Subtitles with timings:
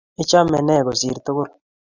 [0.21, 1.49] Ichame ne kosir tukul?